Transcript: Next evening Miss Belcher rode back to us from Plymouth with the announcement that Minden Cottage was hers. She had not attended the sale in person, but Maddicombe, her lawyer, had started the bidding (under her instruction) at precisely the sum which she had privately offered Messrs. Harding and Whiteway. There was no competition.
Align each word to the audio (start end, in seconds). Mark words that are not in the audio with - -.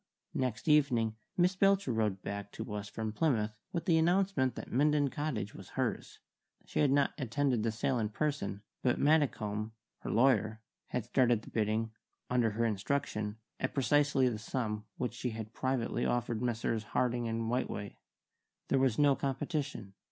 Next 0.33 0.67
evening 0.67 1.15
Miss 1.37 1.55
Belcher 1.55 1.93
rode 1.93 2.23
back 2.23 2.51
to 2.53 2.73
us 2.73 2.89
from 2.89 3.11
Plymouth 3.13 3.51
with 3.71 3.85
the 3.85 3.99
announcement 3.99 4.55
that 4.55 4.71
Minden 4.71 5.11
Cottage 5.11 5.53
was 5.53 5.69
hers. 5.77 6.17
She 6.65 6.79
had 6.79 6.89
not 6.89 7.13
attended 7.19 7.61
the 7.61 7.71
sale 7.71 7.99
in 7.99 8.09
person, 8.09 8.63
but 8.81 8.97
Maddicombe, 8.97 9.73
her 9.99 10.09
lawyer, 10.09 10.59
had 10.87 11.05
started 11.05 11.43
the 11.43 11.51
bidding 11.51 11.91
(under 12.31 12.49
her 12.49 12.65
instruction) 12.65 13.37
at 13.59 13.75
precisely 13.75 14.27
the 14.27 14.39
sum 14.39 14.85
which 14.97 15.13
she 15.13 15.29
had 15.37 15.53
privately 15.53 16.03
offered 16.03 16.41
Messrs. 16.41 16.81
Harding 16.83 17.27
and 17.27 17.47
Whiteway. 17.51 17.97
There 18.69 18.79
was 18.79 18.97
no 18.97 19.15
competition. 19.15 19.93